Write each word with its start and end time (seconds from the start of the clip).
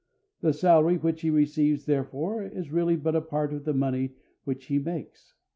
The 0.39 0.51
salary 0.51 0.97
which 0.97 1.21
he 1.21 1.29
receives, 1.29 1.85
therefore, 1.85 2.41
is 2.41 2.71
really 2.71 2.95
but 2.95 3.15
a 3.15 3.21
part 3.21 3.53
of 3.53 3.65
the 3.65 3.73
money 3.75 4.15
which 4.45 4.65
he 4.65 4.79
makes. 4.79 5.35